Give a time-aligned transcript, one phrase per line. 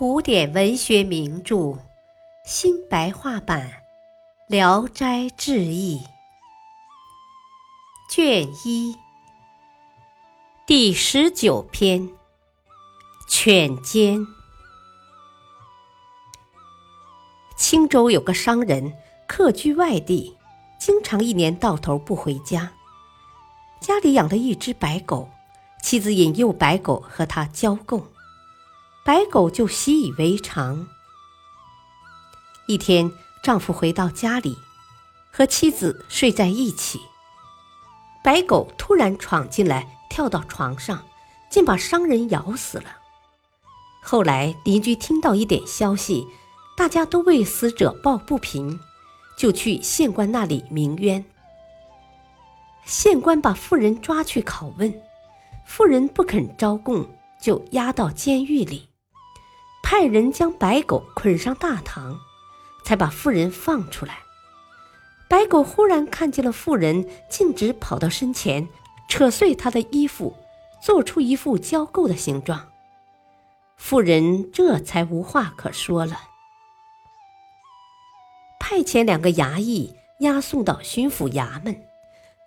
[0.00, 1.78] 古典文学名著
[2.42, 3.68] 新白话版
[4.46, 5.98] 《聊斋志异》
[8.10, 8.96] 卷一
[10.66, 12.08] 第十九篇
[13.28, 14.20] 《犬奸》。
[17.58, 18.94] 青州有个商人，
[19.28, 20.34] 客居外地，
[20.78, 22.72] 经常一年到头不回家。
[23.82, 25.28] 家里养了一只白狗，
[25.82, 28.02] 妻子引诱白狗和他交媾。
[29.10, 30.86] 白狗就习以为常。
[32.68, 33.10] 一天，
[33.42, 34.56] 丈夫回到家里，
[35.32, 37.00] 和妻子睡在一起，
[38.22, 41.04] 白狗突然闯进来，跳到床上，
[41.50, 42.84] 竟把商人咬死了。
[44.00, 46.24] 后来邻居听到一点消息，
[46.76, 48.78] 大家都为死者抱不平，
[49.36, 51.24] 就去县官那里鸣冤。
[52.84, 55.02] 县官把妇人抓去拷问，
[55.66, 57.04] 妇人不肯招供，
[57.42, 58.86] 就押到监狱里。
[59.92, 62.20] 派人将白狗捆上大堂，
[62.84, 64.20] 才把妇人放出来。
[65.28, 68.68] 白狗忽然看见了妇人，径直跑到身前，
[69.08, 70.36] 扯碎她的衣服，
[70.80, 72.68] 做出一副交媾的形状。
[73.76, 76.20] 妇人这才无话可说了。
[78.60, 81.82] 派遣两个衙役押送到巡抚衙门，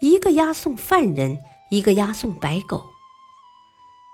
[0.00, 1.38] 一个押送犯人，
[1.70, 2.84] 一个押送白狗。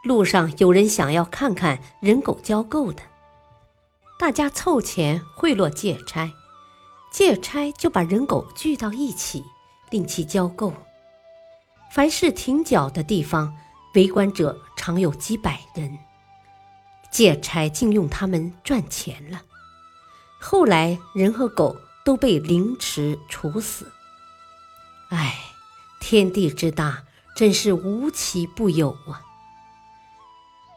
[0.05, 3.03] 路上有人想要看看人狗交媾的。
[4.19, 6.33] 大家凑钱贿赂借差，
[7.13, 9.45] 借差就把人狗聚到一起，
[9.91, 10.73] 令其交媾。
[11.93, 13.55] 凡是停脚的地方，
[13.95, 15.99] 围观者常有几百人，
[17.11, 19.43] 借差竟用他们赚钱了。
[20.41, 23.93] 后来人和狗都被凌迟处死。
[25.11, 25.37] 唉，
[26.01, 27.05] 天地之大，
[27.37, 29.21] 真是无奇不有啊！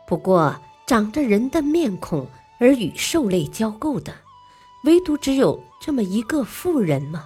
[0.06, 2.28] 不过长着人的面孔。
[2.60, 4.14] 而与兽类交媾的，
[4.84, 7.26] 唯独只有这么一个妇人吗？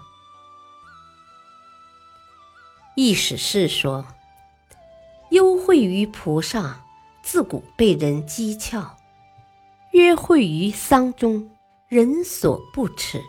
[2.96, 4.06] 意史是说
[5.32, 6.84] ：“幽会于菩萨，
[7.24, 8.92] 自古被人讥诮；
[9.94, 11.50] 约会于丧中，
[11.88, 13.20] 人所不齿。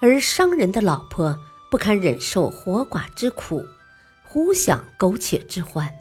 [0.00, 1.36] 而商人的老婆
[1.68, 3.64] 不堪忍受活寡之苦，
[4.22, 5.92] 胡想苟且之欢。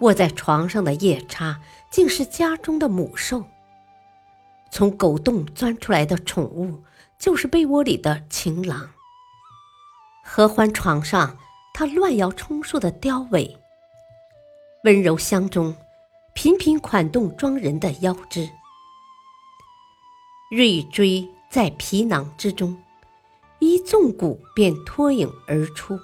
[0.00, 1.60] 卧在床上的夜叉，
[1.90, 3.44] 竟是家中的母兽。”
[4.74, 6.82] 从狗洞钻出来的宠物，
[7.16, 8.90] 就是被窝里的情郎。
[10.24, 11.38] 合欢床上，
[11.72, 13.56] 他乱摇充数的雕尾；
[14.82, 15.76] 温柔乡中，
[16.34, 18.50] 频频款动庄人的腰肢。
[20.50, 22.76] 锐锥在皮囊之中，
[23.60, 25.96] 一纵骨便脱颖而出。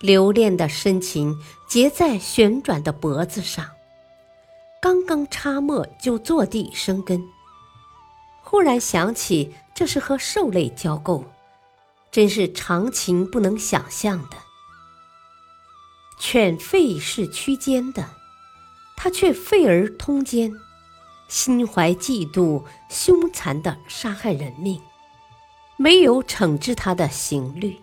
[0.00, 1.38] 留恋的深情
[1.68, 3.68] 结在旋转的脖子上，
[4.80, 7.22] 刚刚插没就坐地生根。
[8.50, 11.24] 忽然想起，这是和兽类交媾，
[12.10, 14.36] 真是常情不能想象的。
[16.18, 18.10] 犬吠是驱奸的，
[18.96, 20.52] 他却吠而通奸，
[21.28, 24.82] 心怀嫉妒，凶残的杀害人命，
[25.76, 27.80] 没有惩治他的刑律。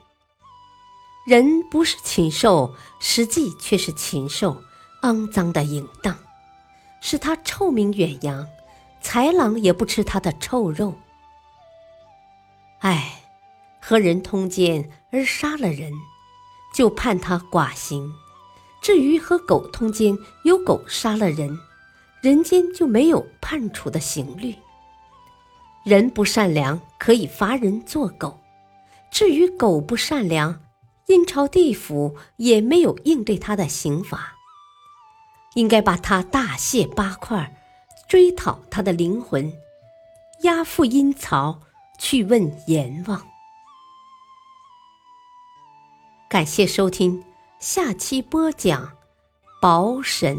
[1.25, 4.61] 人不是禽兽，实际却是禽兽，
[5.03, 6.13] 肮脏的淫荡，
[7.00, 8.45] 使他臭名远扬。
[9.02, 10.96] 豺狼也不吃他的臭肉。
[12.80, 13.22] 唉，
[13.80, 15.91] 和人通奸而杀了人，
[16.74, 18.12] 就判他寡刑；
[18.81, 21.57] 至于和狗通奸，有狗杀了人，
[22.22, 24.56] 人间就没有判处的刑律。
[25.84, 28.40] 人不善良，可以罚人做狗；
[29.09, 30.62] 至于狗不善良，
[31.07, 34.36] 阴曹地府也没有应对他的刑罚，
[35.56, 37.56] 应该把他大卸八块。
[38.07, 39.51] 追讨他的灵魂，
[40.44, 41.62] 押赴阴曹
[42.00, 43.28] 去问阎王。
[46.29, 47.23] 感谢收听，
[47.59, 48.85] 下期播讲
[49.62, 50.38] 《薄神》，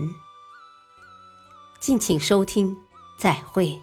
[1.78, 2.76] 敬请收听，
[3.18, 3.78] 再会。